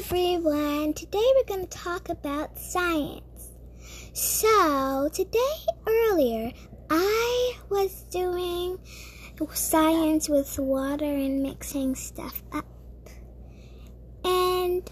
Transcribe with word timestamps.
everyone. 0.00 0.94
Today 0.94 1.22
we're 1.36 1.56
going 1.56 1.66
to 1.66 1.78
talk 1.78 2.08
about 2.08 2.58
science. 2.58 3.50
So, 4.14 5.10
today 5.12 5.56
earlier, 5.86 6.52
I 6.88 7.52
was 7.68 8.04
doing 8.04 8.78
science 9.52 10.26
with 10.26 10.58
water 10.58 11.04
and 11.04 11.42
mixing 11.42 11.94
stuff 11.94 12.42
up. 12.50 12.64
And 14.24 14.90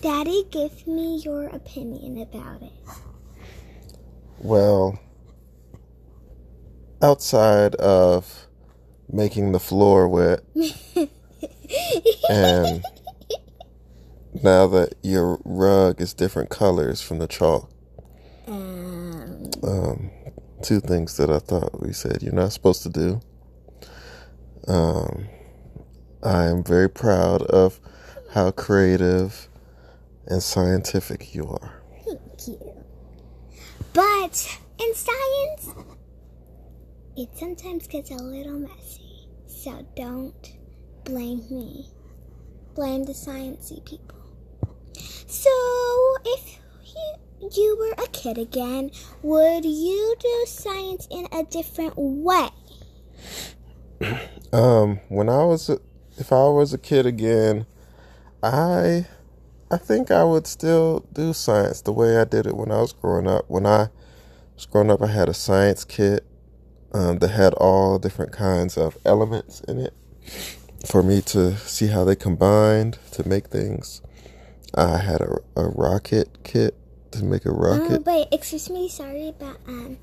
Daddy, 0.00 0.44
give 0.52 0.86
me 0.86 1.20
your 1.24 1.46
opinion 1.46 2.18
about 2.18 2.62
it. 2.62 2.72
Well, 4.38 5.00
outside 7.02 7.74
of 7.74 8.46
making 9.10 9.50
the 9.50 9.60
floor 9.60 10.06
wet 10.06 10.44
and 12.30 12.84
now 14.42 14.66
that 14.68 14.94
your 15.02 15.38
rug 15.44 16.00
is 16.00 16.14
different 16.14 16.50
colors 16.50 17.00
from 17.02 17.18
the 17.18 17.26
chalk. 17.28 17.70
Um, 18.46 19.50
Um, 19.62 20.10
two 20.62 20.80
things 20.80 21.16
that 21.16 21.30
I 21.30 21.38
thought 21.38 21.80
we 21.82 21.92
said 21.92 22.22
you're 22.22 22.32
not 22.32 22.52
supposed 22.52 22.82
to 22.84 22.88
do. 22.88 23.20
Um, 24.68 25.28
I 26.22 26.44
am 26.46 26.62
very 26.64 26.88
proud 26.88 27.42
of 27.42 27.80
how 28.32 28.50
creative 28.50 29.48
and 30.26 30.42
scientific 30.42 31.34
you 31.34 31.46
are. 31.48 31.82
thank 32.04 32.48
you. 32.48 32.84
But 33.92 34.58
in 34.78 34.94
science, 34.94 35.74
it 37.16 37.30
sometimes 37.36 37.86
gets 37.88 38.10
a 38.10 38.16
little 38.16 38.58
messy. 38.58 39.28
So 39.46 39.86
don't 39.96 40.52
blame 41.04 41.44
me. 41.50 41.88
Blame 42.74 43.04
the 43.04 43.12
sciencey 43.12 43.84
people. 43.84 44.19
So 45.30 45.48
if 46.24 46.58
you, 46.84 47.50
you 47.52 47.76
were 47.78 48.02
a 48.02 48.08
kid 48.08 48.36
again, 48.36 48.90
would 49.22 49.64
you 49.64 50.16
do 50.18 50.44
science 50.48 51.06
in 51.08 51.28
a 51.30 51.44
different 51.44 51.94
way? 51.96 52.48
Um, 54.52 54.98
when 55.08 55.28
I 55.28 55.44
was, 55.44 55.70
if 56.18 56.32
I 56.32 56.48
was 56.48 56.74
a 56.74 56.78
kid 56.78 57.06
again, 57.06 57.66
I, 58.42 59.06
I 59.70 59.76
think 59.76 60.10
I 60.10 60.24
would 60.24 60.48
still 60.48 61.06
do 61.12 61.32
science 61.32 61.82
the 61.82 61.92
way 61.92 62.16
I 62.16 62.24
did 62.24 62.48
it 62.48 62.56
when 62.56 62.72
I 62.72 62.80
was 62.80 62.92
growing 62.92 63.28
up. 63.28 63.44
When 63.46 63.64
I 63.64 63.90
was 64.56 64.66
growing 64.66 64.90
up, 64.90 65.02
I 65.02 65.06
had 65.06 65.28
a 65.28 65.34
science 65.34 65.84
kit 65.84 66.26
um, 66.92 67.20
that 67.20 67.28
had 67.28 67.54
all 67.54 68.00
different 68.00 68.32
kinds 68.32 68.76
of 68.76 68.98
elements 69.04 69.60
in 69.60 69.78
it 69.78 69.94
for 70.84 71.04
me 71.04 71.20
to 71.26 71.56
see 71.58 71.86
how 71.86 72.02
they 72.02 72.16
combined 72.16 72.98
to 73.12 73.28
make 73.28 73.46
things. 73.46 74.02
I 74.74 74.98
had 74.98 75.20
a, 75.20 75.36
a 75.56 75.68
rocket 75.68 76.28
kit 76.44 76.74
to 77.12 77.24
make 77.24 77.44
a 77.46 77.50
Oh, 77.50 77.54
rocket. 77.54 78.04
wait, 78.06 78.28
excuse 78.32 78.70
me, 78.70 78.88
sorry, 78.88 79.34
but 79.38 79.56
um, 79.66 79.98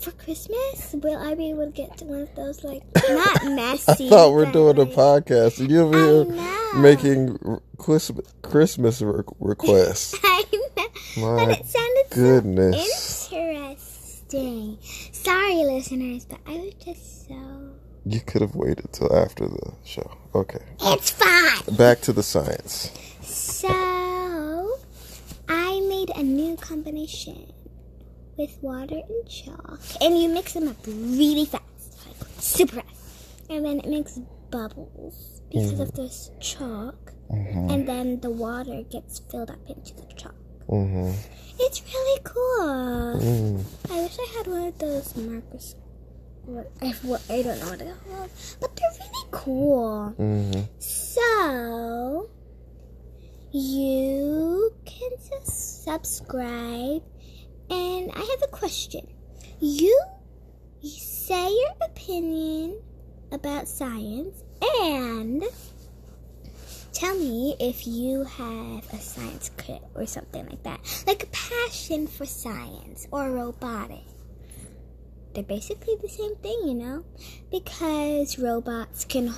for 0.00 0.10
Christmas, 0.12 0.92
will 0.94 1.16
I 1.16 1.34
be 1.34 1.50
able 1.50 1.66
to 1.66 1.70
get 1.72 2.02
one 2.02 2.22
of 2.22 2.34
those, 2.34 2.64
like, 2.64 2.82
not 3.08 3.44
messy? 3.44 4.06
I 4.06 4.10
thought 4.10 4.32
we're 4.32 4.50
doing 4.50 4.78
a 4.80 4.86
podcast 4.86 5.60
and 5.60 5.70
you're 5.70 5.94
I 5.94 6.24
here 6.24 6.80
making 6.80 7.38
Christmas 7.78 8.26
Christmas 8.42 9.00
re- 9.02 9.22
requests. 9.38 10.16
I 10.24 10.44
know. 10.52 10.58
My 11.18 11.44
but 11.44 11.58
it 11.60 11.66
sounded 11.66 12.06
goodness. 12.10 13.28
so 13.28 13.36
interesting. 13.36 14.78
Sorry, 15.12 15.54
listeners, 15.64 16.24
but 16.24 16.38
I 16.46 16.52
was 16.56 16.74
just 16.84 17.28
so. 17.28 17.70
You 18.04 18.20
could 18.20 18.40
have 18.40 18.56
waited 18.56 18.92
till 18.92 19.14
after 19.14 19.46
the 19.46 19.74
show. 19.84 20.10
Okay. 20.34 20.58
It's 20.80 21.10
fine. 21.10 21.76
Back 21.76 22.00
to 22.02 22.12
the 22.12 22.22
science. 22.22 22.90
So, 23.22 23.68
I 25.48 25.80
made 25.88 26.10
a 26.16 26.22
new 26.22 26.51
combination 26.62 27.52
with 28.38 28.56
water 28.62 29.00
and 29.08 29.28
chalk, 29.28 29.80
and 30.00 30.18
you 30.18 30.28
mix 30.28 30.54
them 30.54 30.68
up 30.68 30.76
really 30.86 31.44
fast, 31.44 32.06
like 32.06 32.16
super 32.38 32.76
fast, 32.76 33.50
and 33.50 33.64
then 33.64 33.80
it 33.80 33.86
makes 33.88 34.18
bubbles 34.50 35.42
because 35.50 35.80
of 35.80 35.92
this 35.92 36.30
chalk, 36.40 37.12
and 37.30 37.86
then 37.86 38.20
the 38.20 38.30
water 38.30 38.82
gets 38.90 39.20
filled 39.30 39.50
up 39.50 39.58
into 39.68 39.92
the 39.94 40.06
chalk. 40.16 40.34
hmm 40.68 41.10
It's 41.58 41.82
really 41.92 42.20
cool. 42.24 43.20
Mm. 43.20 43.64
I 43.90 44.02
wish 44.02 44.16
I 44.18 44.28
had 44.38 44.46
one 44.46 44.64
of 44.68 44.78
those 44.78 45.16
markers. 45.16 45.74
I, 46.80 46.88
I 47.30 47.42
don't 47.42 47.60
know 47.60 47.68
what 47.70 47.78
they're 47.78 47.94
called, 48.08 48.30
but 48.60 48.70
they're 48.76 48.90
really 48.98 49.26
cool. 49.30 50.08
hmm 50.16 50.60
So, 50.78 52.28
you 53.52 54.72
can 54.84 55.10
just 55.28 55.71
subscribe. 55.82 57.02
And 57.70 58.10
I 58.12 58.18
have 58.18 58.42
a 58.42 58.50
question. 58.50 59.06
You, 59.60 59.98
say 60.82 61.48
your 61.48 61.74
opinion 61.82 62.80
about 63.30 63.68
science 63.68 64.42
and 64.80 65.44
tell 66.92 67.16
me 67.16 67.56
if 67.58 67.86
you 67.86 68.24
have 68.24 68.92
a 68.92 68.98
science 68.98 69.50
kit 69.56 69.82
or 69.94 70.06
something 70.06 70.46
like 70.46 70.62
that. 70.64 71.04
Like 71.06 71.22
a 71.24 71.26
passion 71.26 72.06
for 72.06 72.26
science 72.26 73.06
or 73.10 73.30
robotics. 73.30 74.12
They're 75.34 75.42
basically 75.42 75.96
the 76.02 76.08
same 76.08 76.36
thing, 76.36 76.60
you 76.66 76.74
know? 76.74 77.04
Because 77.50 78.38
robots 78.38 79.04
can 79.04 79.32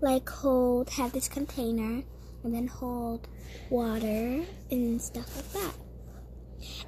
like 0.00 0.28
hold 0.28 0.90
have 0.90 1.12
this 1.12 1.28
container 1.28 2.02
and 2.44 2.54
then 2.54 2.68
hold 2.68 3.28
water 3.68 4.44
and 4.70 5.02
stuff 5.02 5.36
like 5.36 5.52
that. 5.52 5.79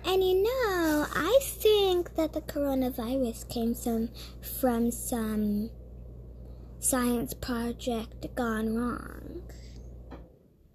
And 0.04 0.22
you 0.22 0.42
know, 0.42 1.06
I 1.14 1.38
think 1.42 2.16
that 2.16 2.32
the 2.32 2.40
coronavirus 2.40 3.48
came 3.48 3.74
some 3.74 4.10
from 4.60 4.90
some 4.90 5.70
science 6.80 7.34
project 7.34 8.34
gone 8.34 8.74
wrong. 8.74 9.42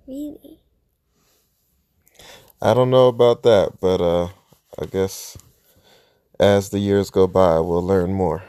Really? 0.08 0.62
I 2.62 2.74
don't 2.74 2.90
know 2.90 3.08
about 3.08 3.44
that, 3.44 3.74
but 3.82 4.02
uh, 4.02 4.30
I 4.80 4.86
guess 4.86 5.38
as 6.40 6.70
the 6.70 6.80
years 6.80 7.10
go 7.10 7.28
by, 7.28 7.60
we'll 7.60 7.86
learn 7.86 8.14
more. 8.14 8.44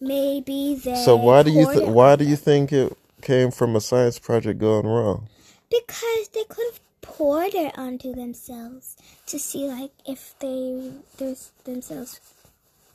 Maybe 0.00 0.76
they 0.82 0.94
So 0.94 1.16
why 1.16 1.42
do 1.42 1.50
you 1.50 1.72
th- 1.72 1.88
why 1.88 2.14
do 2.16 2.24
you 2.24 2.36
think 2.36 2.72
it 2.72 2.96
came 3.20 3.50
from 3.50 3.74
a 3.74 3.80
science 3.80 4.18
project 4.18 4.60
going 4.60 4.86
wrong? 4.86 5.28
Because 5.70 6.28
they 6.28 6.44
could 6.44 6.66
have 6.72 6.80
it 7.20 7.76
onto 7.76 8.14
themselves 8.14 8.96
to 9.26 9.38
see 9.38 9.66
like 9.66 9.90
if 10.06 10.38
they 10.38 10.92
there's 11.16 11.50
themselves 11.64 12.20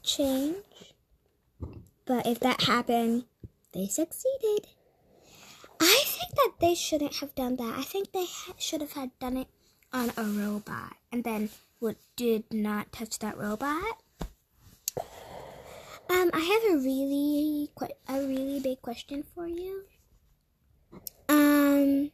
change. 0.01 0.56
But 2.06 2.25
if 2.25 2.39
that 2.39 2.61
happened, 2.63 3.25
they 3.73 3.88
succeeded. 3.88 4.67
I 5.79 6.03
think 6.06 6.35
that 6.35 6.51
they 6.59 6.75
shouldn't 6.75 7.16
have 7.17 7.35
done 7.35 7.57
that. 7.57 7.78
I 7.78 7.84
think 7.84 8.11
they 8.11 8.25
ha- 8.25 8.53
should 8.57 8.81
have 8.81 8.94
had 8.94 9.11
done 9.19 9.38
it 9.38 9.47
on 9.91 10.11
a 10.16 10.23
robot, 10.23 10.95
and 11.11 11.23
then 11.23 11.50
what 11.79 11.97
did 12.16 12.45
not 12.51 12.91
touch 12.91 13.19
that 13.19 13.38
robot. 13.38 14.00
Um, 16.09 16.31
I 16.34 16.40
have 16.40 16.73
a 16.73 16.84
really 16.84 17.69
que- 17.78 17.97
a 18.07 18.25
really 18.25 18.59
big 18.59 18.81
question 18.81 19.23
for 19.35 19.47
you. 19.47 19.84
Um, 21.28 22.11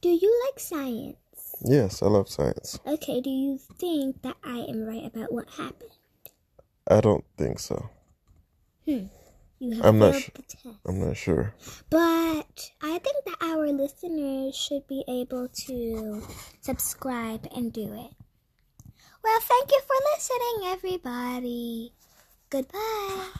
do 0.00 0.08
you 0.08 0.42
like 0.46 0.60
science? 0.60 1.16
Yes, 1.64 2.02
I 2.02 2.06
love 2.06 2.28
science. 2.28 2.78
Okay, 2.86 3.20
do 3.20 3.30
you 3.30 3.58
think 3.58 4.22
that 4.22 4.36
I 4.44 4.58
am 4.68 4.84
right 4.84 5.04
about 5.04 5.32
what 5.32 5.48
happened? 5.50 5.90
I 6.88 7.00
don't 7.00 7.24
think 7.36 7.58
so. 7.58 7.90
Hmm. 8.86 9.06
You 9.58 9.76
have 9.76 9.86
I'm 9.86 9.98
not 9.98 10.12
failed 10.12 10.22
su- 10.22 10.32
the 10.36 10.42
test. 10.42 10.78
I'm 10.86 11.00
not 11.00 11.16
sure. 11.16 11.54
But 11.90 12.70
I 12.80 12.98
think 12.98 13.24
that 13.26 13.36
our 13.42 13.66
listeners 13.72 14.56
should 14.56 14.86
be 14.86 15.04
able 15.08 15.48
to 15.66 16.22
subscribe 16.60 17.46
and 17.54 17.72
do 17.72 17.92
it. 17.92 18.12
Well, 19.24 19.40
thank 19.40 19.70
you 19.72 19.80
for 19.80 19.96
listening, 20.14 20.70
everybody. 20.72 21.92
Goodbye. 22.50 23.30